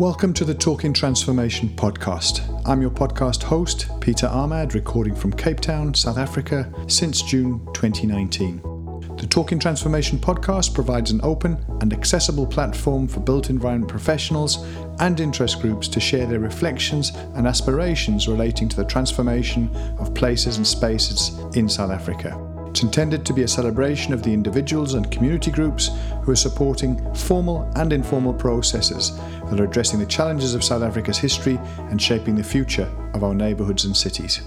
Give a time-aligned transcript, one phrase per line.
[0.00, 2.40] Welcome to the Talking Transformation podcast.
[2.66, 8.62] I'm your podcast host, Peter Ahmad, recording from Cape Town, South Africa since June 2019.
[9.18, 14.64] The Talking Transformation podcast provides an open and accessible platform for built environment professionals
[15.00, 19.68] and interest groups to share their reflections and aspirations relating to the transformation
[19.98, 22.49] of places and spaces in South Africa.
[22.70, 25.90] It's intended to be a celebration of the individuals and community groups
[26.22, 29.10] who are supporting formal and informal processes
[29.50, 31.58] that are addressing the challenges of South Africa's history
[31.90, 34.40] and shaping the future of our neighbourhoods and cities.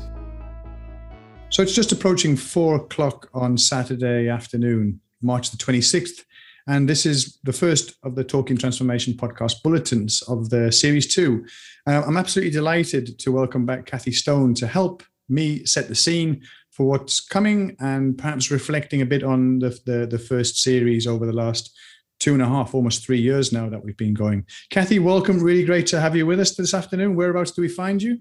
[1.50, 6.24] So it's just approaching four o'clock on Saturday afternoon, March the 26th.
[6.66, 11.46] And this is the first of the Talking Transformation podcast bulletins of the series two.
[11.86, 16.42] Uh, I'm absolutely delighted to welcome back Kathy Stone to help me set the scene
[16.74, 21.26] for what's coming and perhaps reflecting a bit on the, the, the first series over
[21.26, 21.72] the last
[22.20, 24.44] two and a half, almost three years now that we've been going.
[24.72, 25.40] Kathy, welcome.
[25.40, 27.16] Really great to have you with us this afternoon.
[27.16, 28.20] Whereabouts do we find you?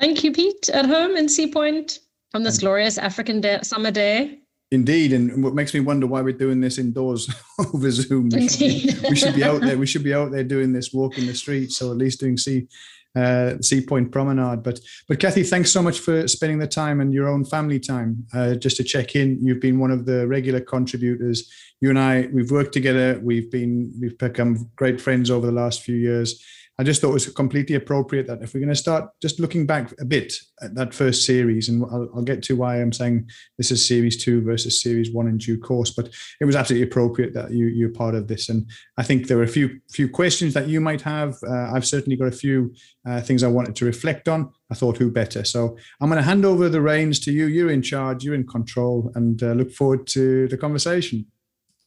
[0.00, 0.70] Thank you, Pete.
[0.70, 1.98] At home in Sea Point
[2.32, 4.40] on this glorious African day, summer day.
[4.70, 7.30] Indeed, and what makes me wonder why we're doing this indoors
[7.74, 8.30] over Zoom.
[8.30, 9.76] We should, be, we should, be, out there.
[9.76, 12.68] We should be out there doing this, walking the streets, or at least doing sea
[13.16, 14.62] uh, Sea Point Promenade.
[14.62, 14.78] But
[15.08, 18.54] but Kathy, thanks so much for spending the time and your own family time uh,
[18.54, 19.38] just to check in.
[19.44, 21.50] You've been one of the regular contributors.
[21.80, 23.20] You and I, we've worked together.
[23.22, 26.42] We've been we've become great friends over the last few years.
[26.78, 29.64] I just thought it was completely appropriate that if we're going to start just looking
[29.64, 33.30] back a bit at that first series, and I'll, I'll, get to why I'm saying
[33.56, 36.10] this is series two versus series one in due course, but
[36.40, 38.50] it was absolutely appropriate that you you're part of this.
[38.50, 38.68] And
[38.98, 41.36] I think there are a few few questions that you might have.
[41.48, 42.74] Uh, I've certainly got a few
[43.06, 44.50] uh, things I wanted to reflect on.
[44.70, 45.44] I thought who better.
[45.44, 47.46] So I'm going to hand over the reins to you.
[47.46, 48.22] You're in charge.
[48.22, 51.26] You're in control, and uh, look forward to the conversation.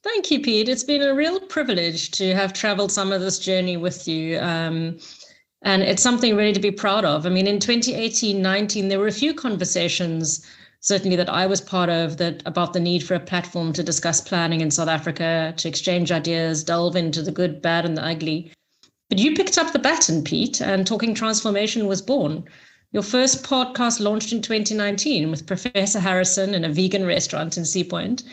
[0.01, 0.69] Thank you, Pete.
[0.69, 4.39] It's been a real privilege to have traveled some of this journey with you.
[4.39, 4.97] Um,
[5.61, 7.25] and it's something really to be proud of.
[7.25, 10.45] I mean, in 2018 19, there were a few conversations,
[10.79, 14.21] certainly that I was part of, that about the need for a platform to discuss
[14.21, 18.53] planning in South Africa, to exchange ideas, delve into the good, bad, and the ugly.
[19.09, 22.45] But you picked up the baton, Pete, and Talking Transformation was born.
[22.93, 27.83] Your first podcast launched in 2019 with Professor Harrison in a vegan restaurant in Sea
[27.83, 28.23] Point.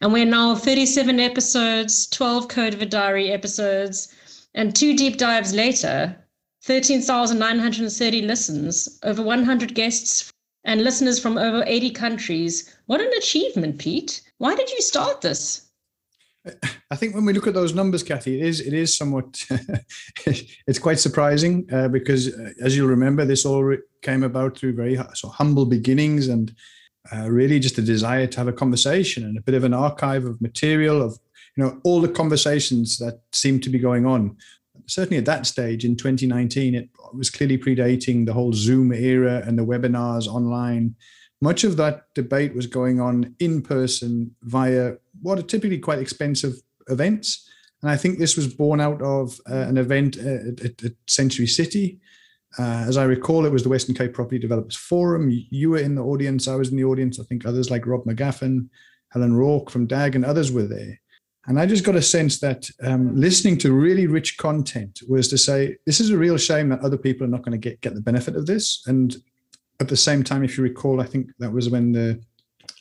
[0.00, 4.14] And we're now 37 episodes, 12 COVID Diary episodes,
[4.54, 6.16] and two deep dives later,
[6.64, 10.32] 13,930 listens, over 100 guests,
[10.64, 12.76] and listeners from over 80 countries.
[12.86, 14.20] What an achievement, Pete.
[14.38, 15.62] Why did you start this?
[16.90, 19.44] I think when we look at those numbers, Kathy, it is it is somewhat
[20.26, 24.96] it's quite surprising uh, because, uh, as you'll remember, this all came about through very
[25.14, 26.54] so humble beginnings and
[27.14, 30.24] uh, really just a desire to have a conversation and a bit of an archive
[30.24, 31.18] of material of
[31.56, 34.36] you know all the conversations that seem to be going on.
[34.86, 39.58] Certainly at that stage in 2019 it was clearly predating the whole zoom era and
[39.58, 40.94] the webinars online.
[41.40, 46.54] Much of that debate was going on in person via what are typically quite expensive
[46.88, 47.48] events.
[47.82, 51.46] And i think this was born out of uh, an event at, at, at century
[51.46, 52.00] city
[52.58, 55.30] uh, as I recall, it was the Western Cape Property Developers Forum.
[55.50, 56.48] You were in the audience.
[56.48, 57.20] I was in the audience.
[57.20, 58.68] I think others like Rob McGaffin,
[59.10, 61.00] Helen Rourke from DAG, and others were there.
[61.46, 65.38] And I just got a sense that um, listening to really rich content was to
[65.38, 67.94] say, this is a real shame that other people are not going to get, get
[67.94, 68.82] the benefit of this.
[68.86, 69.16] And
[69.78, 72.20] at the same time, if you recall, I think that was when the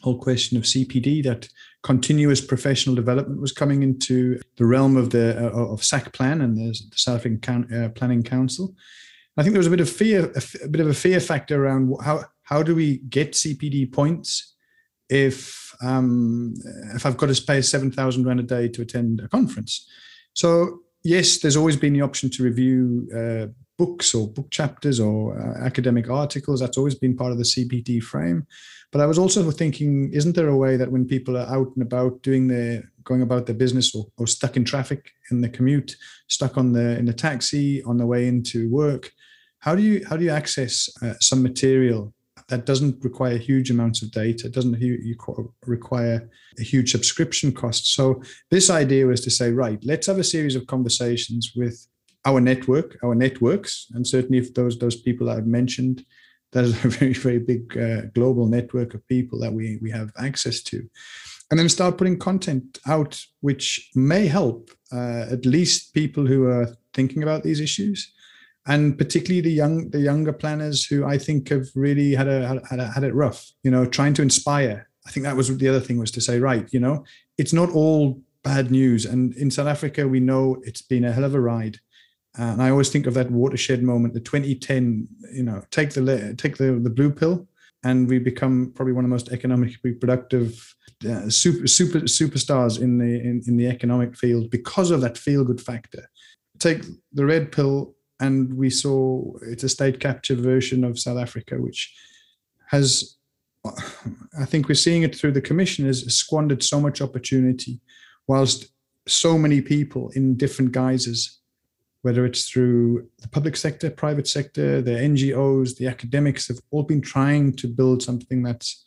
[0.02, 1.48] whole question of CPD, that
[1.84, 6.70] continuous professional development was coming into the realm of the uh, of SACPlan and the,
[6.70, 8.74] the South African uh, Planning Council.
[9.38, 10.32] I think there was a bit of fear,
[10.64, 14.56] a, bit of a fear factor around how how do we get CPD points
[15.10, 16.54] if um,
[16.96, 19.88] if I've got to pay seven thousand rand a day to attend a conference.
[20.34, 23.48] So yes, there's always been the option to review uh,
[23.78, 26.62] books or book chapters or uh, academic articles.
[26.62, 28.48] That's always been part of the CPD frame.
[28.92, 31.82] But I was also thinking, isn't there a way that when people are out and
[31.82, 35.96] about doing their going about their business or, or stuck in traffic in the commute,
[36.30, 39.12] stuck on the in the taxi on the way into work,
[39.66, 42.14] how do you how do you access uh, some material
[42.50, 44.78] that doesn't require huge amounts of data, doesn't
[45.66, 46.30] require
[46.60, 47.96] a huge subscription cost?
[47.96, 48.22] So
[48.52, 51.88] this idea was to say, right, let's have a series of conversations with
[52.26, 56.06] our network, our networks, and certainly if those those people that I've mentioned,
[56.52, 60.12] that is a very very big uh, global network of people that we we have
[60.20, 60.78] access to,
[61.50, 66.68] and then start putting content out which may help uh, at least people who are
[66.94, 68.15] thinking about these issues
[68.68, 72.80] and particularly the young the younger planners who I think have really had a had,
[72.80, 73.52] a, had it rough.
[73.64, 74.90] You know, trying to inspire.
[75.08, 77.06] I think that was the other thing was to say, right, you know,
[77.38, 79.06] it's not all bad news.
[79.06, 81.80] And in South Africa, we know it's been a hell of a ride.
[82.38, 85.08] And I always think of that watershed moment, the 2010.
[85.34, 87.48] You know, take the take the the blue pill,
[87.84, 90.76] and we become probably one of the most economically productive
[91.10, 95.44] uh, super super superstars in the in, in the economic field because of that feel
[95.44, 96.10] good factor.
[96.60, 96.84] Take
[97.14, 101.94] the red pill, and we saw it's a state captured version of South Africa, which
[102.68, 103.18] has
[104.40, 107.80] I think we're seeing it through the commission has squandered so much opportunity,
[108.28, 108.68] whilst
[109.08, 111.40] so many people in different guises,
[112.02, 117.02] whether it's through the public sector, private sector, the NGOs, the academics, have all been
[117.02, 118.86] trying to build something that's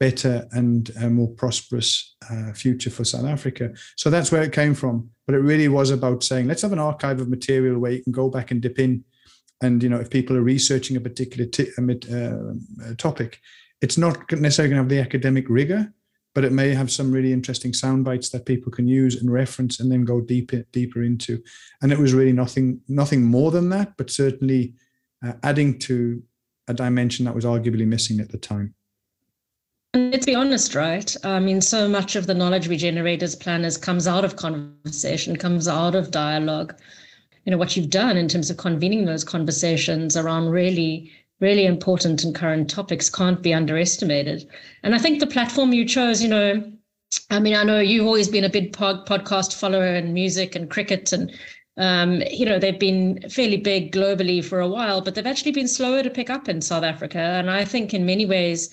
[0.00, 3.72] better and a more prosperous uh, future for South Africa.
[3.96, 5.10] So that's where it came from.
[5.26, 8.12] But it really was about saying, let's have an archive of material where you can
[8.12, 9.04] go back and dip in.
[9.62, 13.40] And you know, if people are researching a particular uh, topic,
[13.80, 15.92] it's not necessarily going to have the academic rigor,
[16.34, 19.80] but it may have some really interesting sound bites that people can use and reference
[19.80, 21.42] and then go deeper deeper into.
[21.80, 24.74] And it was really nothing nothing more than that, but certainly
[25.24, 26.22] uh, adding to
[26.66, 28.74] a dimension that was arguably missing at the time.
[29.94, 31.16] Let's be honest, right?
[31.22, 35.36] I mean, so much of the knowledge we generate as planners comes out of conversation,
[35.36, 36.74] comes out of dialogue.
[37.44, 42.24] You know, what you've done in terms of convening those conversations around really, really important
[42.24, 44.48] and current topics can't be underestimated.
[44.82, 46.72] And I think the platform you chose, you know,
[47.30, 50.68] I mean, I know you've always been a big pod- podcast follower and music and
[50.68, 51.30] cricket and
[51.76, 55.66] um, you know, they've been fairly big globally for a while, but they've actually been
[55.68, 57.18] slower to pick up in South Africa.
[57.18, 58.72] And I think in many ways,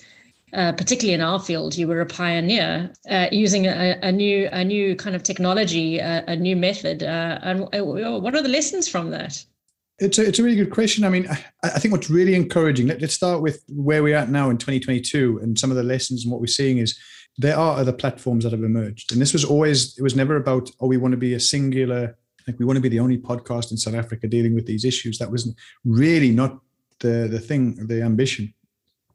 [0.52, 4.62] uh, particularly in our field, you were a pioneer uh, using a, a, new a
[4.62, 7.02] new kind of technology, a, a new method.
[7.02, 9.42] Uh, and uh, what are the lessons from that?
[9.98, 11.04] It's a, it's a really good question.
[11.04, 12.86] I mean, I, I think what's really encouraging.
[12.88, 16.24] Let, us start with where we're at now in 2022, and some of the lessons
[16.24, 16.98] and what we're seeing is
[17.38, 20.70] there are other platforms that have emerged, and this was always it was never about
[20.80, 22.16] oh we want to be a singular
[22.46, 25.16] like we want to be the only podcast in South Africa dealing with these issues.
[25.18, 26.60] That was really not
[26.98, 28.52] the the thing, the ambition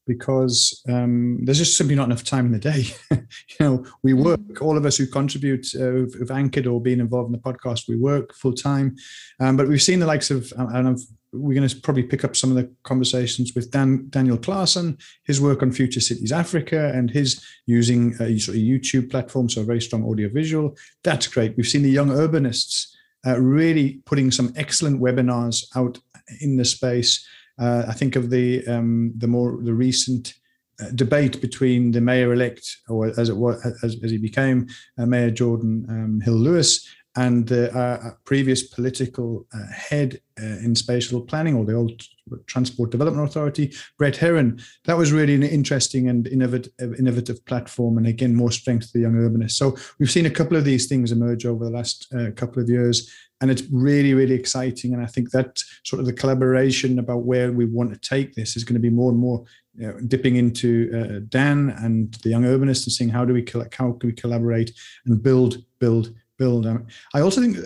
[0.07, 2.85] because um, there's just simply not enough time in the day.
[3.11, 4.23] you know, we mm.
[4.23, 7.53] work, all of us who contribute, uh, who've, who've, anchored or been involved in the
[7.53, 8.95] podcast, we work full time.
[9.39, 11.01] Um, but we've seen the likes of, uh, and I've,
[11.33, 15.41] we're going to probably pick up some of the conversations with Dan, Daniel Claassen, his
[15.41, 19.65] work on Future Cities Africa, and his using a sort of YouTube platform, so a
[19.65, 20.75] very strong audiovisual.
[21.03, 21.55] That's great.
[21.57, 22.87] We've seen the young urbanists
[23.25, 25.99] uh, really putting some excellent webinars out
[26.39, 27.27] in the space.
[27.57, 30.33] Uh, I think of the um, the more the recent
[30.81, 34.67] uh, debate between the mayor-elect, or as it was as, as he became,
[34.97, 40.75] uh, Mayor Geordin um, Hill Lewis, and the uh, previous political uh, head uh, in
[40.75, 42.01] spatial planning, or the old
[42.45, 44.61] Transport Development Authority, Brett Heron.
[44.85, 48.99] That was really an interesting and innovative, innovative platform, and again, more strength to the
[48.99, 49.53] young urbanists.
[49.53, 52.69] So we've seen a couple of these things emerge over the last uh, couple of
[52.69, 53.11] years,
[53.41, 54.93] and it's really, really exciting.
[54.93, 58.55] And I think that sort of the collaboration about where we want to take this
[58.57, 59.45] is going to be more and more
[59.75, 63.45] you know, dipping into uh, Dan and the young urbanists and seeing how do we
[63.77, 64.71] how can we collaborate
[65.05, 66.65] and build, build, build.
[67.13, 67.57] I also think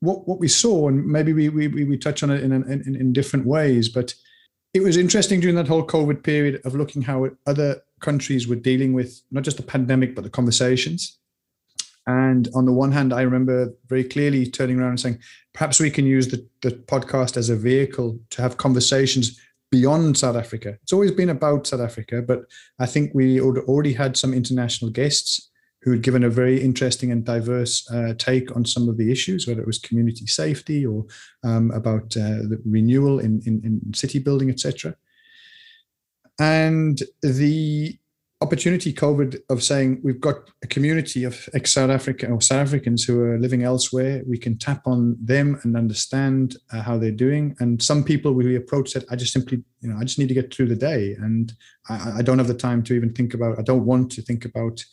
[0.00, 3.12] what what we saw, and maybe we we we touch on it in, in in
[3.12, 4.14] different ways, but
[4.74, 8.92] it was interesting during that whole COVID period of looking how other countries were dealing
[8.92, 11.18] with not just the pandemic but the conversations.
[12.08, 15.18] And on the one hand, I remember very clearly turning around and saying,
[15.52, 19.38] perhaps we can use the, the podcast as a vehicle to have conversations
[19.70, 20.78] beyond South Africa.
[20.82, 22.46] It's always been about South Africa, but
[22.78, 25.50] I think we already had some international guests
[25.82, 29.46] who had given a very interesting and diverse uh, take on some of the issues,
[29.46, 31.04] whether it was community safety or
[31.44, 34.96] um, about uh, the renewal in, in, in city building, etc.
[36.38, 37.98] And the
[38.40, 43.04] opportunity COVID of saying we've got a community of ex South African or South Africans
[43.04, 44.22] who are living elsewhere.
[44.26, 47.56] We can tap on them and understand uh, how they're doing.
[47.58, 50.34] And some people we approach that I just simply, you know, I just need to
[50.34, 51.52] get through the day, and
[51.88, 53.58] I, I don't have the time to even think about.
[53.58, 54.84] I don't want to think about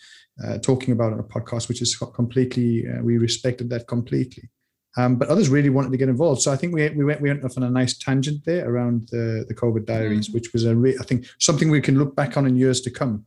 [0.43, 4.49] uh, talking about on a podcast, which is completely, uh, we respected that completely.
[4.97, 6.41] Um, but others really wanted to get involved.
[6.41, 9.09] So I think we, we went we went off on a nice tangent there around
[9.11, 10.35] the, the COVID diaries, mm-hmm.
[10.35, 12.89] which was a re- I think something we can look back on in years to
[12.89, 13.25] come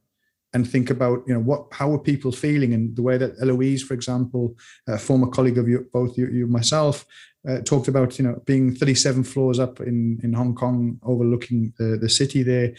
[0.54, 2.72] and think about you know what how are people feeling?
[2.72, 6.46] And the way that Eloise, for example, a former colleague of you, both you, you
[6.46, 7.04] myself,
[7.48, 11.98] uh, talked about you know being 37 floors up in in Hong Kong, overlooking the
[11.98, 12.72] the city there,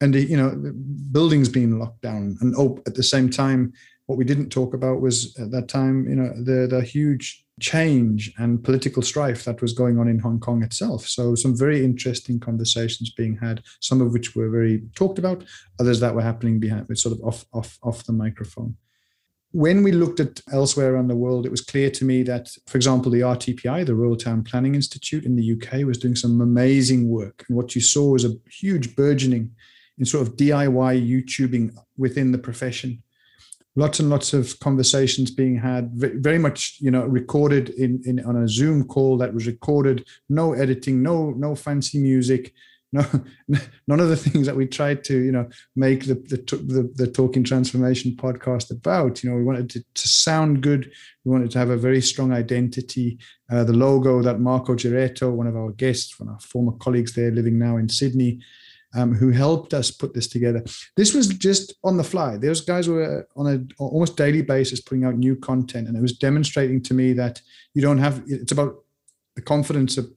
[0.00, 0.72] and you know
[1.12, 3.72] buildings being locked down, and oh, at the same time,
[4.06, 8.32] what we didn't talk about was at that time, you know, the the huge change
[8.38, 11.06] and political strife that was going on in Hong Kong itself.
[11.06, 15.42] So some very interesting conversations being had, some of which were very talked about,
[15.80, 18.76] others that were happening behind, sort of off off off the microphone
[19.56, 22.76] when we looked at elsewhere around the world, it was clear to me that, for
[22.76, 27.08] example, the RTPI, the Royal Town Planning Institute in the UK, was doing some amazing
[27.08, 27.42] work.
[27.48, 29.52] And what you saw was a huge burgeoning
[29.98, 33.02] in sort of DIY YouTubing within the profession.
[33.78, 38.36] Lots and lots of conversations being had, very much, you know, recorded in, in on
[38.36, 42.54] a Zoom call that was recorded, no editing, no no fancy music,
[42.92, 43.04] no
[43.86, 47.10] none of the things that we tried to you know make the the, the, the
[47.10, 49.22] talking transformation podcast about.
[49.22, 50.90] You know we wanted to, to sound good.
[51.24, 53.18] We wanted to have a very strong identity.
[53.50, 57.14] Uh, the logo that marco giretto one of our guests one of our former colleagues
[57.14, 58.40] there living now in sydney
[58.96, 60.64] um, who helped us put this together.
[60.96, 62.36] This was just on the fly.
[62.36, 66.16] Those guys were on a almost daily basis putting out new content, and it was
[66.16, 67.40] demonstrating to me that
[67.74, 68.22] you don't have.
[68.26, 68.76] It's about
[69.36, 70.10] the confidence of.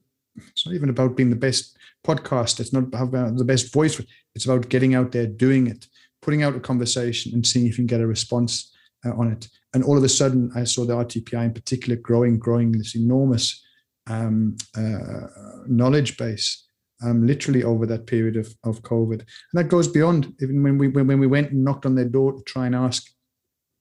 [0.51, 2.61] It's not even about being the best podcast.
[2.61, 4.01] It's not about the best voice.
[4.33, 5.87] It's about getting out there, doing it,
[6.21, 8.73] putting out a conversation, and seeing if you can get a response
[9.05, 9.49] uh, on it.
[9.73, 13.61] And all of a sudden, I saw the RTPI in particular growing, growing this enormous
[14.07, 15.27] um, uh,
[15.67, 16.68] knowledge base.
[17.01, 20.89] Um, literally over that period of, of COVID, and that goes beyond even when we
[20.89, 23.09] when, we went and knocked on their door to try and ask,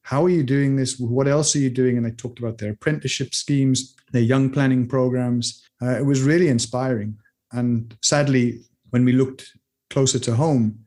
[0.03, 1.01] how are you doing this?
[1.01, 1.97] What else are you doing?
[1.97, 5.65] And they talked about their apprenticeship schemes, their young planning programs.
[5.83, 7.19] Uh, it was really inspiring.
[7.53, 8.61] And sadly,
[8.91, 9.53] when we looked
[9.91, 10.79] closer to home,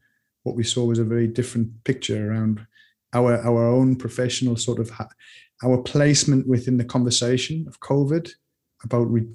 [0.44, 2.66] what we saw was a very different picture around
[3.14, 5.10] our our own professional sort of ha-
[5.64, 8.32] our placement within the conversation of COVID
[8.84, 9.28] about re-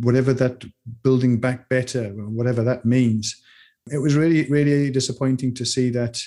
[0.00, 0.64] whatever that
[1.02, 3.42] building back better, whatever that means.
[3.90, 6.22] It was really really disappointing to see that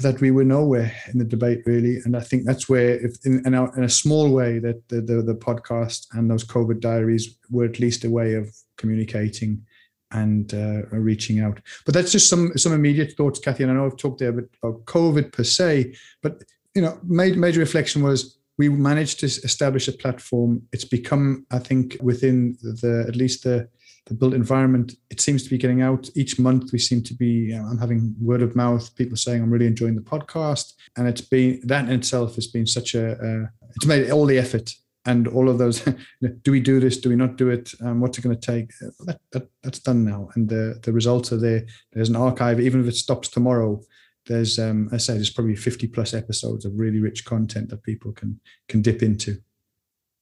[0.00, 3.42] that we were nowhere in the debate really and i think that's where if in,
[3.46, 7.38] in, a, in a small way that the, the, the podcast and those covid diaries
[7.50, 9.62] were at least a way of communicating
[10.10, 13.86] and uh, reaching out but that's just some some immediate thoughts kathy and i know
[13.86, 16.42] i've talked there about covid per se but
[16.74, 21.58] you know major, major reflection was we managed to establish a platform it's become i
[21.58, 23.68] think within the at least the
[24.06, 26.72] the built environment, it seems to be getting out each month.
[26.72, 29.66] We seem to be, you know, I'm having word of mouth, people saying I'm really
[29.66, 33.86] enjoying the podcast, and it's been that in itself has been such a, uh, it's
[33.86, 34.70] made all the effort
[35.04, 35.80] and all of those.
[36.42, 36.98] do we do this?
[36.98, 37.72] Do we not do it?
[37.80, 38.70] Um, what's it going to take?
[39.06, 41.64] That, that, that's done now, and the the results are there.
[41.92, 43.80] There's an archive, even if it stops tomorrow.
[44.26, 48.12] There's, um, I say, there's probably 50 plus episodes of really rich content that people
[48.12, 49.38] can can dip into.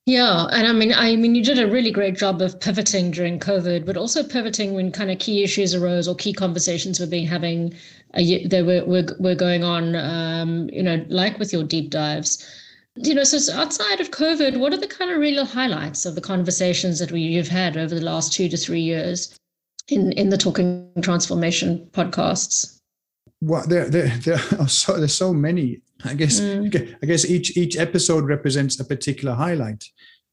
[0.07, 3.39] Yeah, and I mean, I mean, you did a really great job of pivoting during
[3.39, 7.27] COVID, but also pivoting when kind of key issues arose or key conversations were being
[7.27, 7.75] having,
[8.15, 9.95] uh, they were, were were going on.
[9.95, 12.45] Um, you know, like with your deep dives.
[12.97, 16.21] You know, so outside of COVID, what are the kind of real highlights of the
[16.21, 19.39] conversations that we, you've had over the last two to three years
[19.89, 22.80] in in the Talking Transformation podcasts?
[23.41, 26.97] Well, there there there are so there's so many I guess mm.
[27.03, 29.85] I guess each each episode represents a particular highlight.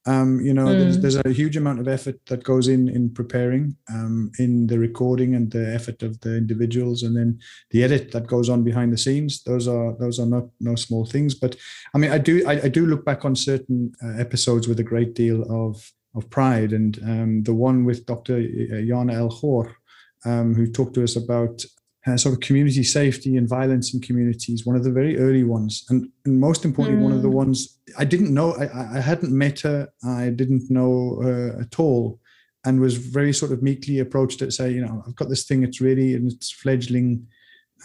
[0.05, 0.79] Um, you know, mm.
[0.79, 4.79] there's, there's, a huge amount of effort that goes in in preparing, um, in the
[4.79, 8.93] recording and the effort of the individuals, and then the edit that goes on behind
[8.93, 9.43] the scenes.
[9.43, 11.35] Those are those are not no small things.
[11.35, 11.57] But
[11.93, 14.83] I mean, I do I, I do look back on certain uh, episodes with a
[14.83, 18.41] great deal of of pride, and um, the one with Dr.
[18.41, 19.75] Jan El Hor,
[20.23, 21.65] um, who talked to us about
[22.07, 25.85] uh, sort of community safety and violence in communities, one of the very early ones.
[25.89, 27.05] And, and most importantly, mm.
[27.05, 27.33] one of the mm.
[27.33, 32.19] ones I didn't know, I, I hadn't met her, I didn't know her at all,
[32.65, 35.63] and was very sort of meekly approached it, say, you know, I've got this thing,
[35.63, 37.27] it's really in its fledgling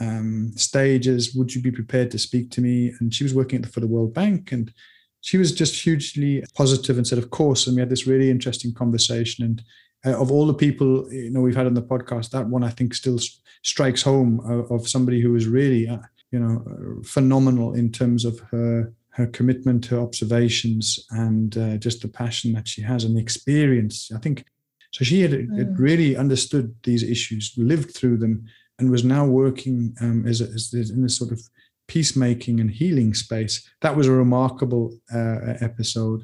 [0.01, 1.35] um, stages.
[1.35, 2.93] Would you be prepared to speak to me?
[3.01, 4.73] And she was working the, for the World Bank and
[5.21, 7.67] she was just hugely positive and said, of course.
[7.67, 9.45] And we had this really interesting conversation.
[9.45, 9.63] And
[10.05, 12.71] uh, of all the people you know we've had on the podcast, that one I
[12.71, 13.19] think still
[13.63, 15.99] strikes home of, of somebody who is really uh,
[16.31, 22.09] you know phenomenal in terms of her her commitment, her observations, and uh, just the
[22.09, 24.11] passion that she has and the experience.
[24.15, 24.45] I think
[24.91, 25.05] so.
[25.05, 25.59] She had, mm.
[25.59, 28.47] had really understood these issues, lived through them,
[28.79, 31.41] and was now working um, as, a, as in this sort of
[31.89, 33.69] peacemaking and healing space.
[33.83, 36.23] That was a remarkable uh, episode.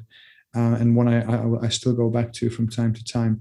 [0.55, 3.39] Uh, and one I, I, I, still go back to from time to time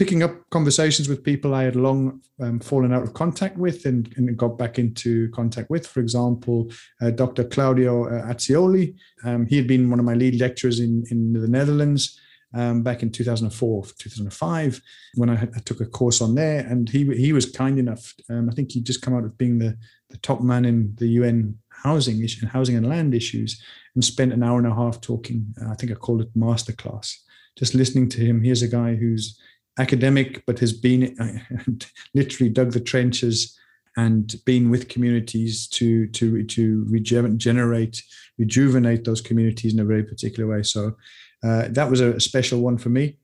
[0.00, 4.10] picking up conversations with people I had long um, fallen out of contact with and,
[4.16, 5.86] and, got back into contact with.
[5.86, 6.70] For example,
[7.02, 7.44] uh, Dr.
[7.44, 8.96] Claudio uh, Acioly.
[9.24, 12.18] Um, he had been one of my lead lecturers in, in the Netherlands.
[12.54, 14.80] Um, back in 2004, 2005,
[15.16, 18.12] when I, I, took a course on there, and he he was kind enough.
[18.28, 19.78] Um, I think he'd just come out of being the,
[20.08, 23.62] the top man in the UN housing issue, housing and land issues,
[23.94, 25.54] and spent an hour and a half talking.
[25.62, 27.18] Uh, I think I called it masterclass.
[27.56, 28.42] Just listening to him.
[28.42, 29.38] Here's a guy who's
[29.80, 31.64] academic, but has been uh,
[32.14, 33.56] literally dug the trenches
[33.96, 38.02] and been with communities to to to regenerate,
[38.38, 40.62] rejuvenate those communities in a very particular way.
[40.62, 40.96] So
[41.42, 43.16] uh, that was a special one for me,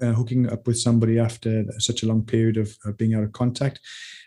[0.00, 3.32] uh, hooking up with somebody after such a long period of, of, being out of
[3.32, 3.80] contact.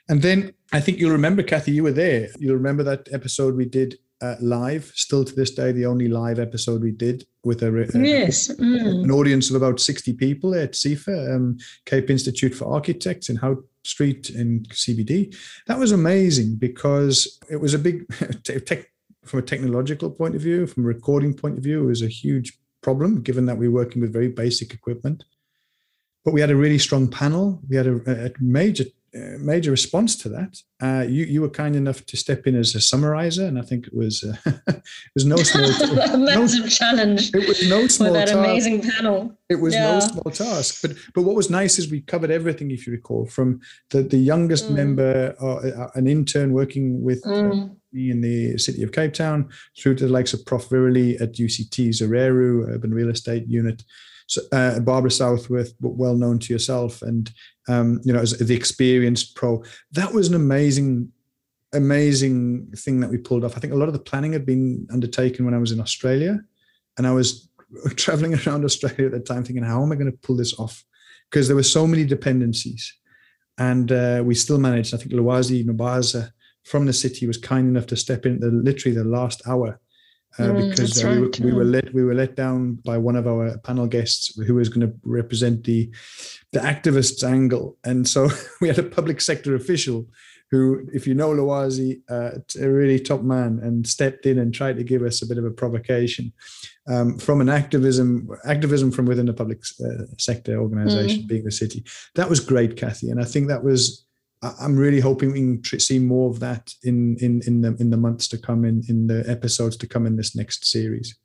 [0.10, 2.30] And then I think you'll remember, Kathy, you were there.
[2.38, 6.40] You'll remember that episode we did uh, live, still to this day, the only live
[6.40, 8.50] episode we did with a, a yes.
[8.50, 9.04] mm.
[9.04, 13.64] an audience of about 60 people at CIFA, um, Cape Institute for Architects in Hout
[13.86, 15.36] Street in CBD.
[15.68, 18.06] That was amazing because it was a big,
[18.66, 18.88] tech,
[19.24, 22.08] from a technological point of view, from a recording point of view, it was a
[22.08, 25.24] huge problem given that we we're working with very basic equipment.
[26.26, 27.62] But we had a really strong panel.
[27.70, 30.62] We had a, a major uh, major response to that.
[30.82, 33.88] Uh, you you were kind enough to step in as a summarizer, and I think
[33.88, 37.32] it was uh, it was no small a massive no, challenge.
[37.34, 38.38] It was no small that task.
[38.38, 39.38] amazing panel.
[39.50, 39.94] It was yeah.
[39.94, 40.82] no small task.
[40.82, 44.18] But but what was nice is we covered everything, if you recall, from the the
[44.18, 44.76] youngest mm.
[44.76, 47.24] member, uh, uh an intern working with.
[47.24, 47.76] Mm.
[47.92, 50.70] me in the city of Cape Town, through to the likes of Prof.
[50.70, 53.84] Viruly at UCT Zereru Urban Real Estate Unit,
[54.52, 57.32] uh, Barbara Southworth, well known to yourself, and
[57.68, 59.64] um, you know, as the experienced pro.
[59.92, 61.12] That was an amazing,
[61.74, 63.58] amazing thing that we pulled off.
[63.58, 66.40] I think a lot of the planning had been undertaken when I was in Australia,
[66.98, 67.50] and I was
[67.96, 70.84] traveling around Australia at the time, thinking, how am I going to pull this off?
[71.30, 72.94] Because there were so many dependencies,
[73.58, 74.94] and uh, we still managed.
[74.94, 76.32] I think Lwazi Mabaza
[76.66, 79.80] from the city was kind enough to step in the literally the last hour
[80.38, 83.16] uh, mm, because uh, we, were, we, were, let we were let down by one
[83.16, 85.90] of our panel guests who was going to represent the
[86.52, 88.30] the activists angle, and so
[88.62, 90.08] we had a public sector official
[90.52, 94.78] who, if you know Lwazi, uh, a really top man, and stepped in and tried
[94.78, 96.34] to give us a bit of a provocation
[96.88, 101.28] um, from an activism activism from within the public uh, sector organization, mm.
[101.28, 101.84] being the city.
[102.16, 104.06] That was great, Kathy, and I think that was
[104.42, 107.98] I'm really hoping we can see more of that in in in the in the
[107.98, 111.16] months to come, in in the episodes to come in this next series.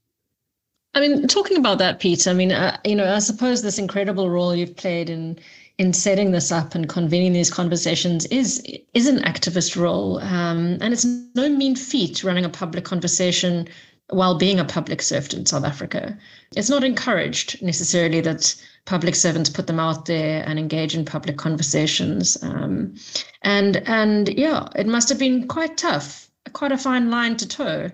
[0.94, 2.30] I mean, talking about that, Peter.
[2.30, 5.38] I mean, uh, you know, I suppose this incredible role you've played in
[5.79, 8.62] in setting this up and convening these conversations is
[8.94, 13.68] is an activist role, um, and it's no mean feat running a public conversation
[14.11, 16.16] while being a public servant in South Africa.
[16.57, 21.37] It's not encouraged necessarily that public servants put them out there and engage in public
[21.37, 22.37] conversations.
[22.42, 22.94] Um,
[23.42, 27.90] and and yeah, it must have been quite tough, quite a fine line to toe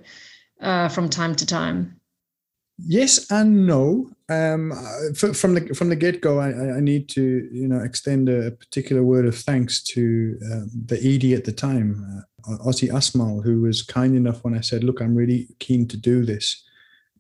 [0.61, 2.01] uh, from time to time.
[2.79, 4.11] Yes and no.
[4.29, 4.73] Um,
[5.15, 9.03] from the from the get go, I, I, need to you know extend a particular
[9.03, 13.83] word of thanks to um, the ED at the time, uh, Ozzy Asmal, who was
[13.83, 16.63] kind enough when I said, "Look, I'm really keen to do this."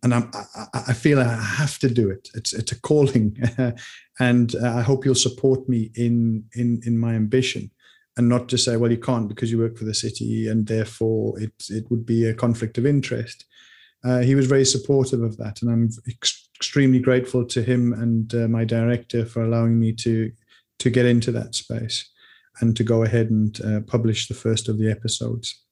[0.02, 2.28] And I'm, I, I feel I have to do it.
[2.34, 3.36] It's it's a calling,
[4.20, 7.70] and uh, I hope you'll support me in in in my ambition,
[8.16, 11.38] and not just say, well, you can't because you work for the city, and therefore
[11.40, 13.44] it it would be a conflict of interest.
[14.02, 18.34] Uh, he was very supportive of that, and I'm ex- extremely grateful to him and
[18.34, 20.32] uh, my director for allowing me to
[20.78, 22.10] to get into that space
[22.60, 25.62] and to go ahead and uh, publish the first of the episodes.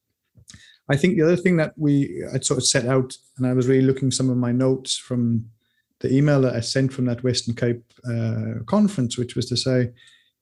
[0.88, 3.66] I think the other thing that we I sort of set out, and I was
[3.66, 5.50] really looking some of my notes from
[6.00, 9.90] the email that I sent from that Western Cape uh, conference, which was to say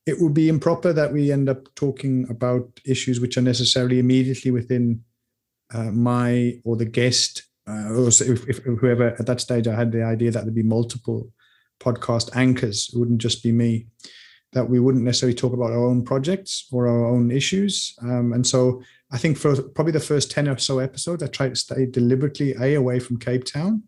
[0.07, 4.51] it would be improper that we end up talking about issues which are necessarily immediately
[4.53, 5.03] within
[5.75, 9.91] uh, my or the guest, uh, or if, if, whoever at that stage I had
[9.91, 11.33] the idea that there'd be multiple
[11.81, 13.87] podcast anchors, it wouldn't just be me.
[14.53, 18.47] That we wouldn't necessarily talk about our own projects or our own issues, um, and
[18.47, 21.87] so I think for probably the first 10 or so episodes, I tried to stay
[21.87, 23.85] deliberately A, away from Cape Town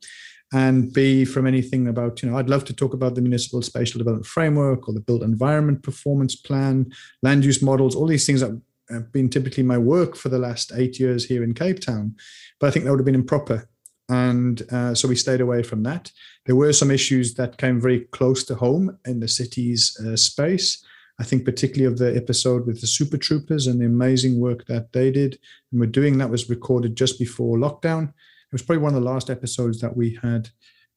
[0.53, 3.99] and B, from anything about, you know, I'd love to talk about the municipal spatial
[3.99, 6.91] development framework or the built environment performance plan,
[7.23, 8.59] land use models, all these things that
[8.91, 12.17] have been typically my work for the last eight years here in Cape Town.
[12.59, 13.69] But I think that would have been improper.
[14.09, 16.11] And uh, so we stayed away from that.
[16.47, 20.83] There were some issues that came very close to home in the city's uh, space.
[21.21, 24.93] I think particularly of the episode with the Super Troopers and the amazing work that
[24.93, 25.39] they did.
[25.73, 28.09] And we're doing that was recorded just before lockdown.
[28.09, 30.49] It was probably one of the last episodes that we had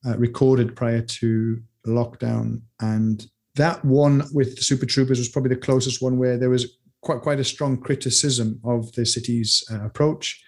[0.05, 2.61] uh, recorded prior to lockdown.
[2.79, 6.77] And that one with the Super Troopers was probably the closest one where there was
[7.01, 10.41] quite quite a strong criticism of the city's uh, approach.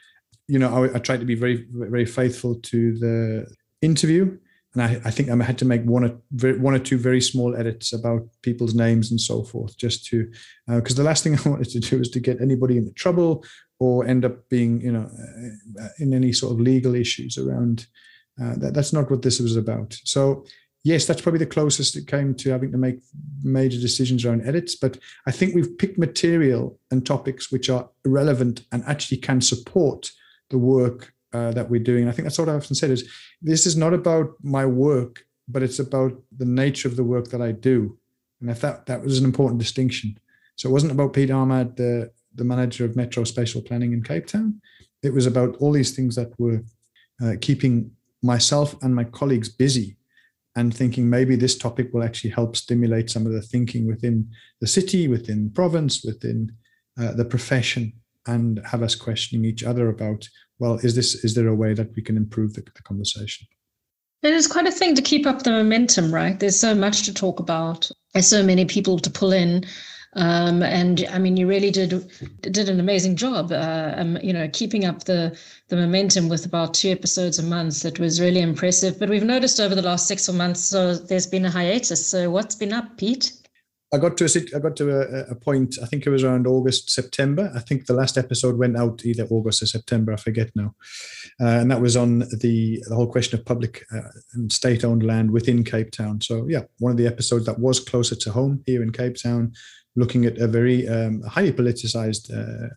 [0.47, 4.37] You know, I, I tried to be very very faithful to the interview
[4.73, 6.09] and I, I, think I had to make one or
[6.55, 10.31] one or two very small edits about people's names and so forth, just to
[10.67, 13.45] because uh, the last thing I wanted to do was to get anybody into trouble
[13.79, 15.09] or end up being, you know,
[15.79, 17.87] uh, in any sort of legal issues around.
[18.41, 19.95] Uh, that, that's not what this was about.
[20.05, 20.43] So
[20.83, 22.97] yes, that's probably the closest it came to having to make
[23.43, 24.75] major decisions around edits.
[24.75, 30.11] But I think we've picked material and topics which are relevant and actually can support
[30.53, 30.99] the work
[31.33, 32.07] uh, that we're doing.
[32.07, 33.09] I think that's what I often said is
[33.41, 37.41] this is not about my work, but it's about the nature of the work that
[37.41, 37.97] I do.
[38.39, 40.17] And I thought that was an important distinction.
[40.55, 44.27] So it wasn't about Pete Ahmad, the, the manager of Metro Spatial Planning in Cape
[44.27, 44.61] Town.
[45.01, 46.61] It was about all these things that were
[47.23, 49.97] uh, keeping myself and my colleagues busy
[50.55, 54.29] and thinking maybe this topic will actually help stimulate some of the thinking within
[54.61, 56.51] the city, within province, within
[56.99, 57.91] uh, the profession,
[58.25, 60.27] and have us questioning each other about,
[60.59, 63.47] well, is this is there a way that we can improve the, the conversation?
[64.21, 66.39] It is quite a thing to keep up the momentum, right?
[66.39, 67.91] There's so much to talk about.
[68.13, 69.65] There's so many people to pull in.
[70.15, 72.09] Um, and I mean, you really did
[72.41, 73.51] did an amazing job.
[73.51, 77.81] Uh, um, you know, keeping up the the momentum with about two episodes a month.
[77.81, 78.99] That was really impressive.
[78.99, 82.05] But we've noticed over the last six or months, so there's been a hiatus.
[82.05, 83.33] So what's been up, Pete?
[83.93, 85.77] I got to a, I got to a, a, point.
[85.81, 87.51] I think it was around August, September.
[87.55, 90.11] I think the last episode went out either August or September.
[90.11, 90.73] I forget now,
[91.39, 95.29] uh, and that was on the the whole question of public uh, and state-owned land
[95.29, 96.21] within Cape Town.
[96.21, 99.53] So yeah, one of the episodes that was closer to home here in Cape Town,
[99.95, 102.69] looking at a very um, highly politicized uh,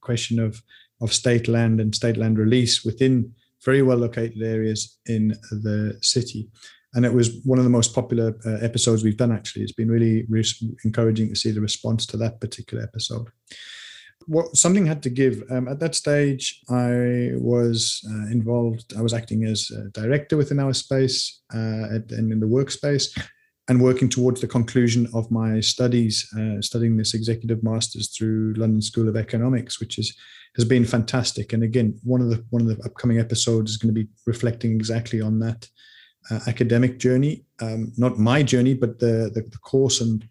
[0.00, 0.60] question of
[1.00, 3.32] of state land and state land release within
[3.64, 6.48] very well located areas in the city.
[6.94, 9.32] And it was one of the most popular uh, episodes we've done.
[9.32, 10.48] Actually, it's been really, really
[10.84, 13.28] encouraging to see the response to that particular episode.
[14.26, 15.42] What something had to give.
[15.50, 18.94] Um, at that stage, I was uh, involved.
[18.96, 23.06] I was acting as director within our space uh, at, and in the workspace,
[23.68, 28.82] and working towards the conclusion of my studies, uh, studying this executive masters through London
[28.82, 30.16] School of Economics, which is
[30.56, 31.52] has been fantastic.
[31.52, 34.72] And again, one of the one of the upcoming episodes is going to be reflecting
[34.72, 35.68] exactly on that
[36.30, 40.26] uh, academic journey, um, not my journey, but the, the, the course and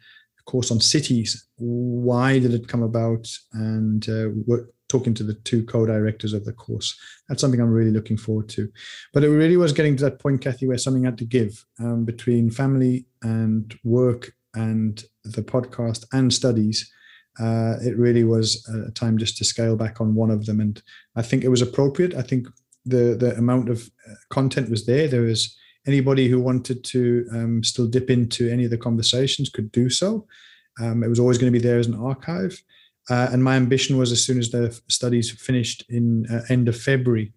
[0.46, 1.48] course on cities.
[1.58, 3.28] Why did it come about?
[3.54, 4.62] And uh, what,
[4.94, 6.96] talking to the two co-directors of the course.
[7.28, 8.70] That's something I'm really looking forward to.
[9.12, 12.06] But it really was getting to that point, Kathy, where something had to give um,
[12.06, 16.92] between family and work and the podcast and studies.
[17.40, 20.84] Uh, it really was a time just to scale back on one of them, and
[21.16, 22.14] I think it was appropriate.
[22.14, 22.48] I think
[22.86, 25.08] the the amount of uh, content was there.
[25.08, 29.72] There was anybody who wanted to um, still dip into any of the conversations could
[29.72, 30.26] do so.
[30.82, 32.62] Um, it was always going to be there as an archive.
[33.10, 36.80] Uh, and my ambition was as soon as the studies finished in uh, end of
[36.80, 37.34] February,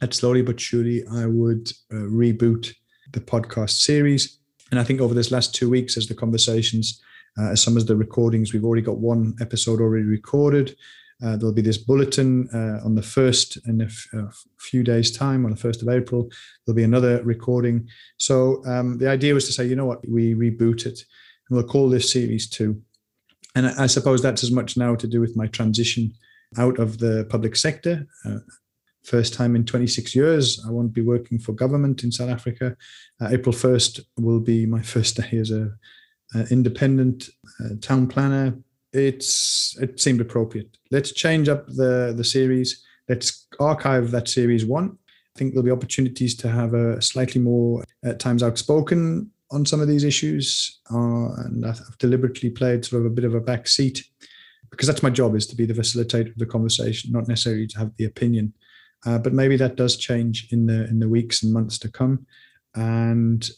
[0.00, 2.74] that slowly but surely I would uh, reboot
[3.12, 4.38] the podcast series.
[4.70, 7.00] And I think over this last two weeks, as the conversations,
[7.38, 10.76] uh, as some of the recordings, we've already got one episode already recorded.
[11.24, 15.44] Uh, there'll be this bulletin uh, on the first in a, a few days' time,
[15.44, 16.30] on the first of April.
[16.64, 17.88] There'll be another recording.
[18.18, 21.04] So um, the idea was to say, you know what, we reboot it,
[21.48, 22.80] and we'll call this series two.
[23.56, 26.12] And I, I suppose that's as much now to do with my transition
[26.56, 28.06] out of the public sector.
[28.24, 28.38] Uh,
[29.02, 32.76] first time in 26 years, I won't be working for government in South Africa.
[33.20, 35.72] Uh, April 1st will be my first day as a
[36.50, 38.54] independent uh, town planner
[38.92, 40.76] it's it seemed appropriate.
[40.90, 42.84] Let's change up the the series.
[43.08, 44.98] Let's archive that series one.
[45.34, 49.80] I think there'll be opportunities to have a slightly more at times outspoken on some
[49.80, 53.66] of these issues, uh, and I've deliberately played sort of a bit of a back
[53.66, 54.04] seat
[54.70, 57.78] because that's my job is to be the facilitator of the conversation, not necessarily to
[57.78, 58.52] have the opinion.
[59.06, 62.26] Uh, but maybe that does change in the in the weeks and months to come,
[62.74, 63.50] and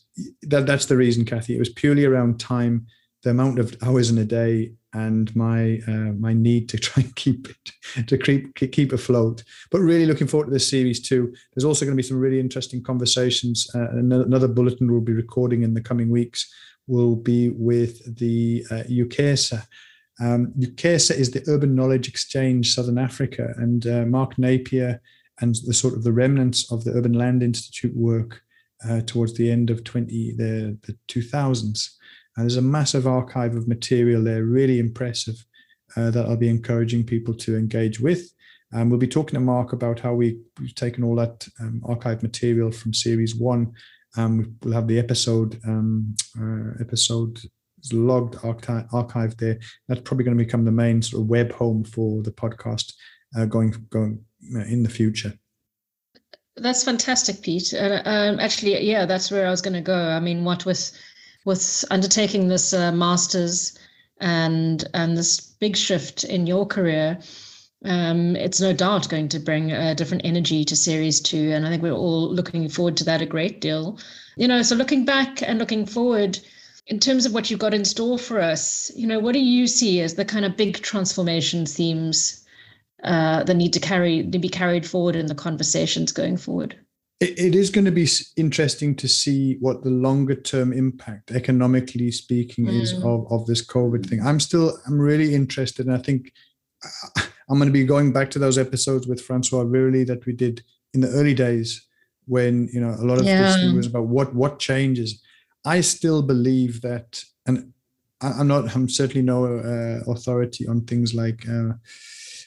[0.43, 1.57] that that's the reason, Kathy.
[1.57, 2.87] It was purely around time,
[3.22, 7.14] the amount of hours in a day and my uh, my need to try and
[7.16, 9.42] keep it to keep keep afloat.
[9.70, 11.33] But really looking forward to this series too.
[11.54, 13.68] There's also going to be some really interesting conversations.
[13.74, 16.52] Uh, another bulletin we'll be recording in the coming weeks
[16.87, 19.62] will be with the uh, UKESA.
[20.20, 25.00] Um, UKESA is the Urban Knowledge Exchange Southern Africa, and uh, Mark Napier
[25.40, 28.42] and the sort of the remnants of the Urban Land Institute work
[28.88, 31.90] uh, towards the end of 20 the, the 2000s
[32.37, 35.45] and there's a massive archive of material there, really impressive,
[35.97, 38.33] uh, that I'll be encouraging people to engage with.
[38.73, 42.23] Um, we'll be talking to Mark about how we, have taken all that um, archive
[42.23, 43.73] material from series one.
[44.16, 47.40] Um, we'll have the episode um, uh, episode
[47.93, 49.59] logged archi- archive there.
[49.88, 52.93] That's probably going to become the main sort of web home for the podcast
[53.37, 55.33] uh, going going uh, in the future.
[56.57, 57.73] That's fantastic, Pete.
[57.73, 59.97] And um, actually, yeah, that's where I was going to go.
[59.97, 60.93] I mean, what with
[61.44, 63.79] with undertaking this uh, master's
[64.20, 67.18] and and this big shift in your career,
[67.85, 71.53] um, it's no doubt going to bring a different energy to series two.
[71.53, 73.98] And I think we're all looking forward to that a great deal.
[74.37, 76.38] You know, so looking back and looking forward,
[76.87, 79.66] in terms of what you've got in store for us, you know, what do you
[79.66, 82.44] see as the kind of big transformation themes
[83.05, 86.76] uh, that need to carry to be carried forward in the conversations going forward?
[87.20, 92.11] It, it is going to be interesting to see what the longer term impact, economically
[92.11, 92.80] speaking, mm.
[92.80, 94.20] is of, of this COVID thing.
[94.22, 96.33] I'm still, I'm really interested, and I think
[97.16, 100.62] I'm going to be going back to those episodes with Francois Viruly that we did
[100.94, 101.87] in the early days
[102.26, 103.42] when you know a lot of yeah.
[103.42, 105.22] this thing was about what what changes.
[105.64, 107.72] I still believe that, and
[108.22, 111.72] I'm not, I'm certainly no uh, authority on things like uh,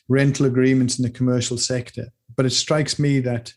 [0.08, 3.54] rental agreements in the commercial sector, but it strikes me that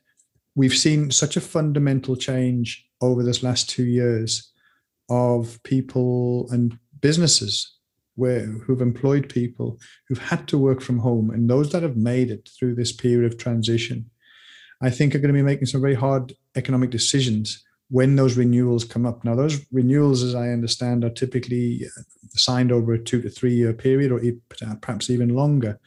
[0.57, 4.51] we've seen such a fundamental change over this last two years
[5.09, 7.75] of people and businesses
[8.17, 12.31] where who've employed people who've had to work from home and those that have made
[12.31, 14.11] it through this period of transition
[14.83, 18.85] i think are going to be making some very hard economic decisions when those renewals
[18.85, 19.25] come up.
[19.25, 23.55] Now those renewals as i understand are typically uh, signed over a two to three
[23.55, 24.21] year period or
[24.81, 25.79] perhaps even longer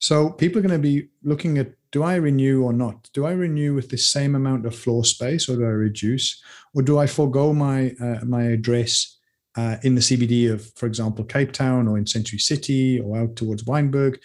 [0.00, 3.10] so people are going to be looking at do I renew or not?
[3.12, 6.40] Do I renew with the same amount of floor space, or do I reduce,
[6.74, 9.18] or do I forego my uh, my address
[9.56, 13.36] uh, in the CBD of, for example, Cape Town or in Century City or out
[13.36, 14.18] towards Wynberg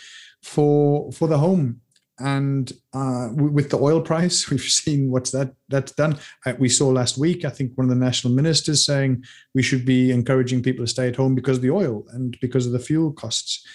[0.43, 1.81] for for the home?
[2.17, 6.17] And uh, with the oil price, we've seen what's that that's done.
[6.45, 9.85] Uh, we saw last week, I think, one of the national ministers saying we should
[9.85, 12.79] be encouraging people to stay at home because of the oil and because of the
[12.79, 13.65] fuel costs.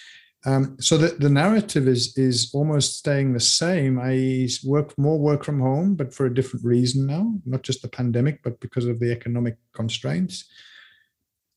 [0.46, 3.98] Um, so the, the narrative is is almost staying the same.
[4.00, 7.88] I work more work from home, but for a different reason now, not just the
[7.88, 10.44] pandemic, but because of the economic constraints.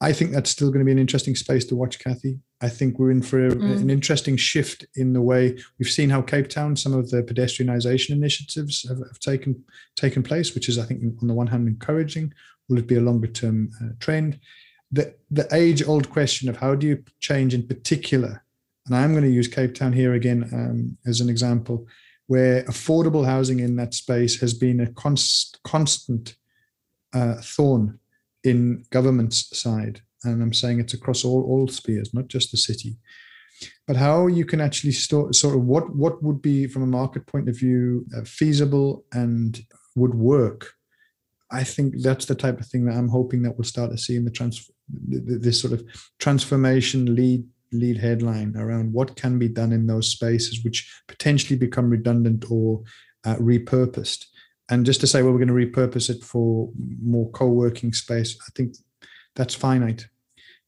[0.02, 2.39] I think that's still going to be an interesting space to watch, Kathy.
[2.60, 3.82] I think we're in for a, mm.
[3.82, 8.10] an interesting shift in the way we've seen how Cape Town, some of the pedestrianisation
[8.10, 9.63] initiatives have, have, taken
[9.96, 12.34] taken place, which is, I think, on the one hand, encouraging.
[12.67, 14.41] Will it be a longer term uh, trend?
[14.91, 18.43] The the age old question of how do you change, in particular,
[18.86, 21.88] and I'm going to use Cape Town here again um, as an example,
[22.28, 26.36] where affordable housing in that space has been a const, constant
[27.13, 28.00] uh, thorn
[28.43, 30.02] in government's side.
[30.24, 32.98] And I'm saying it's across all, all spheres, not just the city.
[33.88, 37.26] But how you can actually store, sort of what, what would be, from a market
[37.28, 39.62] point of view, uh, feasible and
[39.96, 40.74] would work.
[41.52, 44.15] I think that's the type of thing that I'm hoping that we'll start to see
[44.15, 45.84] in the trans, this sort of
[46.19, 51.90] transformation lead lead headline around what can be done in those spaces which potentially become
[51.90, 52.84] redundant or
[53.26, 54.26] uh, repurposed.
[54.70, 56.70] And just to say well we're going to repurpose it for
[57.02, 58.76] more co-working space i think
[59.36, 60.08] that's finite.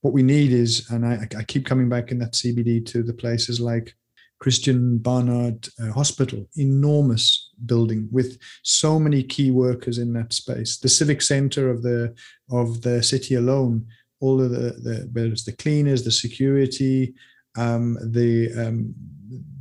[0.02, 3.14] What we need is and i, I keep coming back in that cbd to the
[3.14, 3.96] places like
[4.44, 10.78] christiaan barnard uh, hospital enormous building with so many key workers in that space.
[10.78, 12.14] The civic center of the
[12.52, 13.88] of the city alone
[14.20, 17.14] all of the, the whether it's the cleaners, the security,
[17.58, 18.94] um, the, um,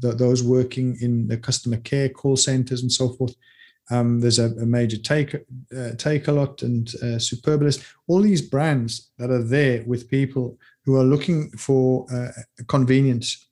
[0.01, 3.35] the, those working in the customer care call centers and so forth.
[3.91, 7.85] Um, there's a, a, major take uh, Takealot and uh.
[8.07, 12.29] All these brands that are there with people who are looking for uh,
[12.67, 13.47] convenience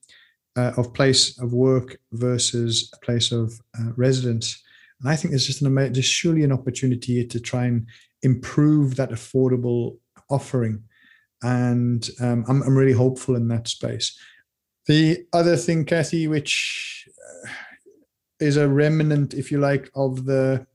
[0.57, 4.63] uh, of place of work versus a place of uh, residence.
[5.01, 7.87] And I think there's just an there's surely an opportunity to try and
[8.23, 9.97] improve that affordable
[10.31, 10.83] offering
[11.43, 14.19] and um, I'm, I'm really hopeful in that space.
[14.87, 17.51] The other thing, Kathy, which uh,
[18.41, 20.67] is a remnant, if you like, of the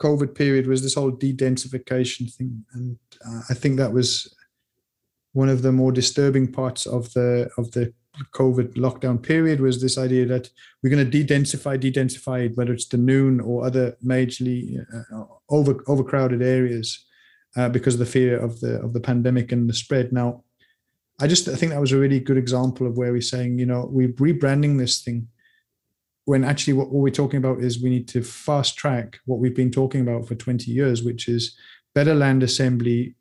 [0.00, 4.32] COVID period, was this whole de-densification thing, and uh, I think that was
[5.32, 7.92] one of the more disturbing parts of the of the
[8.34, 10.50] COVID lockdown period was this idea that
[10.82, 17.06] we're going to de-densify, de-densify, whether it's Dunoon or other majorly uh, over overcrowded areas
[17.56, 20.12] uh, because of the fear of the of the pandemic and the spread.
[20.12, 20.44] Now,
[21.20, 23.66] I just I think that was a really good example of where we're saying, you
[23.66, 25.28] know, we're rebranding this thing
[26.28, 29.56] when actually what, what we're talking about is we need to fast track what we've
[29.56, 31.56] been talking about for 20 years, which is
[31.94, 33.14] better land assembly,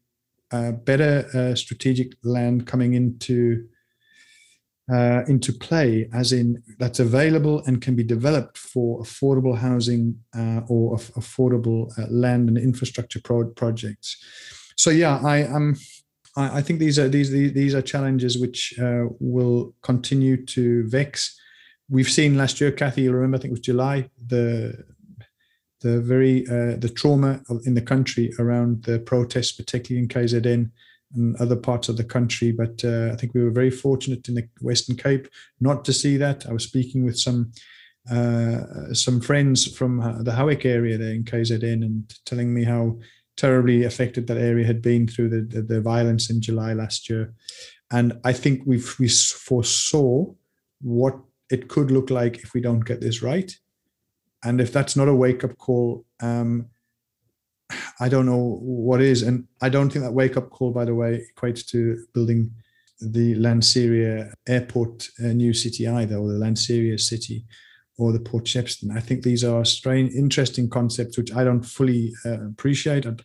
[0.51, 3.65] uh, better uh, strategic land coming into
[4.91, 10.62] uh, into play, as in that's available and can be developed for affordable housing uh,
[10.67, 14.17] or af- affordable uh, land and infrastructure pro- projects.
[14.78, 15.76] So yeah, I am.
[16.38, 21.38] I, I think these are these these are challenges which uh, will continue to vex.
[21.89, 23.04] We've seen last year, Kathy.
[23.04, 23.38] you'll remember?
[23.38, 24.10] I think it was July.
[24.26, 24.86] The
[25.82, 30.71] the very uh, the trauma in the country around the protests, particularly in KZN,
[31.15, 32.51] and other parts of the country.
[32.51, 35.27] But uh, I think we were very fortunate in the Western Cape
[35.59, 36.45] not to see that.
[36.45, 37.51] I was speaking with some
[38.09, 42.97] uh, some friends from uh, the Howick area there in KZN and telling me how
[43.35, 47.33] terribly affected that area had been through the, the, the violence in July last year.
[47.91, 50.33] And I think we we foresaw
[50.81, 53.55] what it could look like if we don't get this right.
[54.43, 56.67] And if that's not a wake up call, um,
[57.99, 59.23] I don't know what is.
[59.23, 62.51] And I don't think that wake up call, by the way, equates to building
[62.99, 67.45] the Lanseria airport uh, new city either, or the Lanseria city
[67.97, 68.95] or the Port Shepstone.
[68.95, 73.06] I think these are strange, interesting concepts which I don't fully uh, appreciate.
[73.08, 73.15] I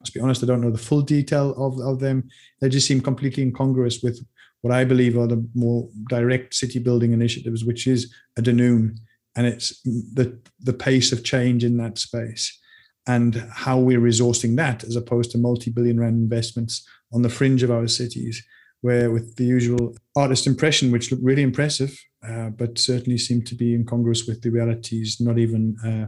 [0.00, 2.28] must be honest, I don't know the full detail of, of them.
[2.60, 4.24] They just seem completely incongruous with
[4.62, 8.96] what I believe are the more direct city building initiatives, which is a Dunoon,
[9.36, 12.58] and it's the the pace of change in that space
[13.06, 17.70] and how we're resourcing that as opposed to multi-billion rand investments on the fringe of
[17.70, 18.42] our cities
[18.80, 23.54] where with the usual artist impression which looked really impressive uh, but certainly seemed to
[23.54, 26.06] be incongruous with the realities not even uh,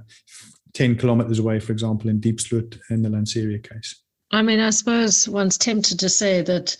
[0.75, 4.03] 10 kilometers away for example in Diepsloot in the Lanseria case.
[4.33, 6.77] I mean i suppose one's tempted to say that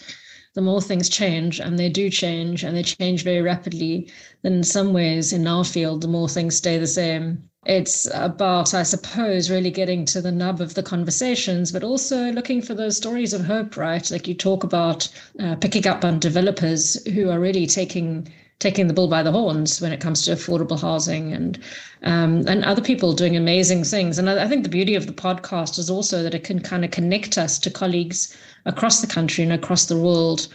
[0.57, 4.09] the more things change, and they do change, and they change very rapidly,
[4.41, 7.49] then in some ways, in our field, the more things stay the same.
[7.67, 12.63] It's about, I suppose, really getting to the nub of the conversations, but also looking
[12.63, 14.11] for those stories of hope, right?
[14.11, 15.07] Like you talk about
[15.39, 18.27] uh, picking up on developers who are really taking
[18.59, 21.59] taking the bull by the horns when it comes to affordable housing and
[22.03, 24.19] um, and other people doing amazing things.
[24.19, 26.83] And I, I, think the beauty of the podcast is also that it can kind
[26.83, 28.35] of connect us to colleagues
[28.67, 30.49] across the country and across the world.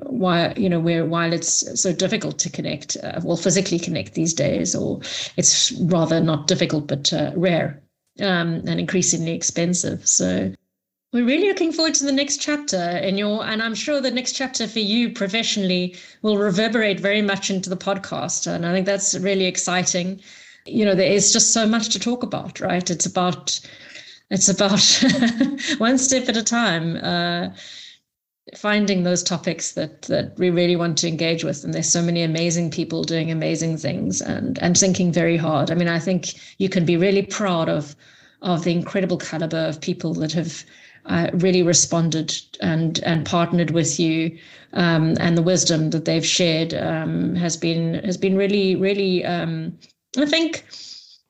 [0.00, 4.32] While you know, where while it's so difficult to connect, uh, well, physically connect these
[4.32, 5.00] days, or
[5.36, 7.82] it's rather not difficult but uh, rare
[8.20, 10.06] um, and increasingly expensive.
[10.06, 10.52] So
[11.12, 14.32] we're really looking forward to the next chapter in your, and I'm sure the next
[14.34, 18.46] chapter for you professionally will reverberate very much into the podcast.
[18.46, 20.20] And I think that's really exciting.
[20.66, 22.90] You know, there is just so much to talk about, right?
[22.90, 23.58] It's about,
[24.30, 24.80] it's about
[25.78, 27.50] one step at a time, uh,
[28.56, 31.64] finding those topics that that we really want to engage with.
[31.64, 35.70] And there's so many amazing people doing amazing things and and thinking very hard.
[35.70, 37.96] I mean, I think you can be really proud of
[38.42, 40.64] of the incredible caliber of people that have
[41.06, 44.38] uh, really responded and and partnered with you,
[44.74, 49.78] um, and the wisdom that they've shared um, has been has been really really um,
[50.18, 50.64] I think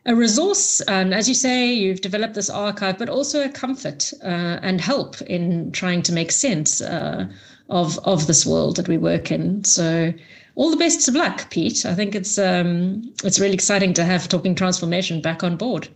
[0.09, 0.81] a resource.
[0.83, 5.21] And as you say, you've developed this archive, but also a comfort uh, and help
[5.23, 7.27] in trying to make sense uh,
[7.69, 9.63] of of this world that we work in.
[9.65, 10.13] So
[10.55, 11.85] all the best of luck, Pete.
[11.87, 15.89] I think it's um, it's really exciting to have Talking Transformation back on board.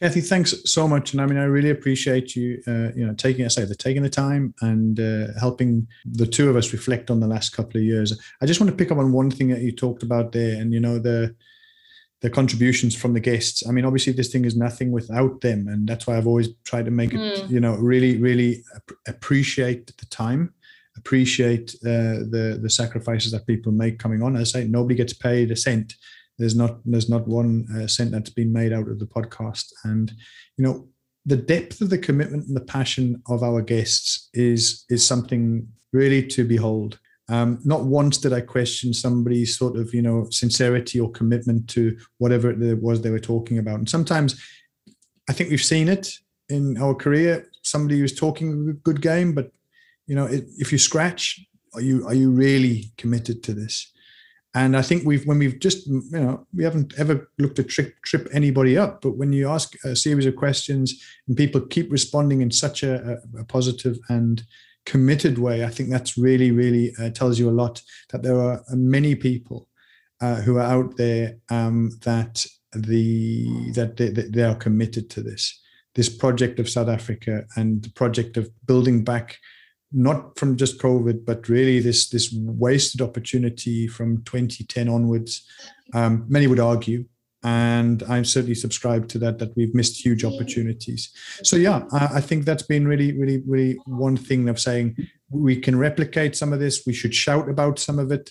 [0.00, 3.44] Kathy, thanks so much, and I mean, I really appreciate you, uh, you know, taking,
[3.44, 7.20] I say, the taking the time and uh, helping the two of us reflect on
[7.20, 8.18] the last couple of years.
[8.40, 10.72] I just want to pick up on one thing that you talked about there, and
[10.72, 11.34] you know, the
[12.22, 13.66] the contributions from the guests.
[13.66, 16.84] I mean, obviously, this thing is nothing without them, and that's why I've always tried
[16.84, 17.50] to make it, mm.
[17.50, 18.62] you know, really, really
[19.06, 20.52] appreciate the time,
[20.96, 24.36] appreciate uh, the the sacrifices that people make coming on.
[24.36, 25.94] As I say, nobody gets paid a cent
[26.40, 30.10] there's not there's not one uh, cent that's been made out of the podcast, and
[30.56, 30.88] you know
[31.26, 36.26] the depth of the commitment and the passion of our guests is is something really
[36.28, 36.98] to behold.
[37.30, 41.96] Um, not once did I question somebody's sort of you know sincerity or commitment to
[42.18, 43.78] whatever it was they were talking about.
[43.78, 44.42] And sometimes
[45.28, 46.12] I think we've seen it
[46.48, 47.48] in our career.
[47.62, 49.52] Somebody who's talking a good game, but
[50.08, 51.40] you know it, if you scratch,
[51.74, 53.92] are you are you really committed to this?
[54.52, 57.94] And I think we've when we've just you know we haven't ever looked to trip
[58.02, 62.42] trip anybody up, but when you ask a series of questions and people keep responding
[62.42, 64.42] in such a, a positive and
[64.86, 68.62] committed way, I think that's really really uh, tells you a lot that there are
[68.70, 69.68] many people
[70.20, 75.60] uh, who are out there um, that the that they, they are committed to this
[75.94, 79.38] this project of South Africa and the project of building back
[79.92, 85.46] not from just COVID, but really this this wasted opportunity from 2010 onwards.
[85.92, 87.06] Um, many would argue,
[87.42, 91.10] and I'm certainly subscribed to that that we've missed huge opportunities.
[91.42, 94.96] So yeah, I, I think that's been really, really, really one thing of saying
[95.30, 96.84] we can replicate some of this.
[96.86, 98.30] We should shout about some of it.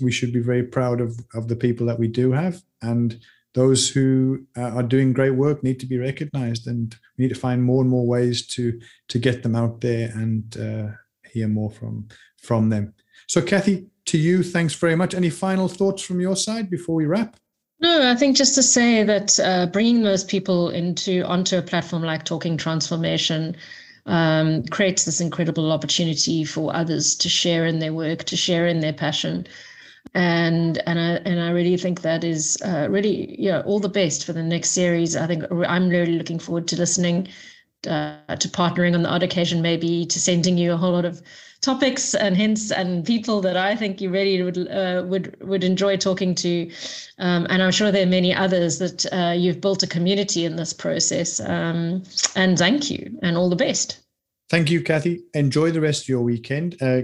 [0.00, 3.18] We should be very proud of of the people that we do have, and
[3.54, 7.40] those who uh, are doing great work need to be recognized and we need to
[7.40, 10.86] find more and more ways to to get them out there and uh,
[11.28, 12.06] hear more from
[12.38, 12.94] from them
[13.26, 17.06] so kathy to you thanks very much any final thoughts from your side before we
[17.06, 17.36] wrap
[17.80, 22.02] no, I think just to say that uh, bringing those people into onto a platform
[22.02, 23.56] like Talking Transformation
[24.06, 28.80] um, creates this incredible opportunity for others to share in their work, to share in
[28.80, 29.46] their passion.
[30.14, 34.24] And and I and I really think that is uh, really yeah all the best
[34.24, 35.16] for the next series.
[35.16, 37.28] I think I'm really looking forward to listening,
[37.86, 41.22] uh, to partnering on the odd occasion, maybe to sending you a whole lot of
[41.60, 45.96] topics and hints and people that I think you really would uh, would would enjoy
[45.96, 46.70] talking to,
[47.18, 50.56] um, and I'm sure there are many others that uh, you've built a community in
[50.56, 51.40] this process.
[51.40, 52.02] Um,
[52.36, 54.00] and thank you, and all the best.
[54.50, 55.22] Thank you, Kathy.
[55.34, 56.76] Enjoy the rest of your weekend.
[56.82, 57.02] Uh,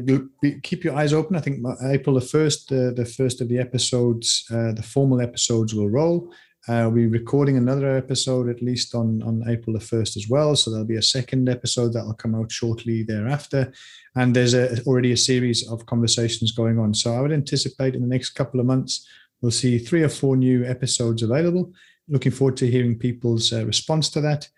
[0.64, 1.36] keep your eyes open.
[1.36, 5.72] I think April the first, uh, the first of the episodes, uh, the formal episodes
[5.72, 6.32] will roll.
[6.68, 10.56] Uh, we're recording another episode at least on, on April the 1st as well.
[10.56, 13.72] So there'll be a second episode that will come out shortly thereafter.
[14.16, 16.92] And there's a, already a series of conversations going on.
[16.92, 19.06] So I would anticipate in the next couple of months,
[19.40, 21.72] we'll see three or four new episodes available.
[22.08, 24.48] Looking forward to hearing people's uh, response to that.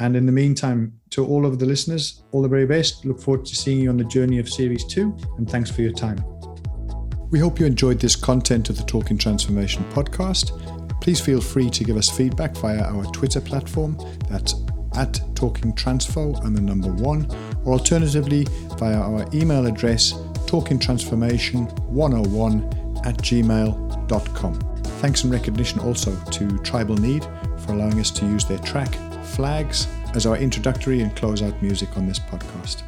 [0.00, 3.04] And in the meantime, to all of the listeners, all the very best.
[3.04, 5.14] Look forward to seeing you on the journey of Series 2.
[5.36, 6.24] And thanks for your time.
[7.30, 10.77] We hope you enjoyed this content of the Talking Transformation podcast.
[11.00, 13.96] Please feel free to give us feedback via our Twitter platform.
[14.28, 14.56] That's
[14.94, 17.26] at Talking Transfo and the number one,
[17.64, 18.46] or alternatively
[18.78, 20.12] via our email address
[20.46, 24.60] talkingtransformation101 at gmail.com.
[25.00, 27.24] Thanks and recognition also to Tribal Need
[27.58, 28.92] for allowing us to use their track
[29.24, 32.82] Flags as our introductory and closeout music on this podcast.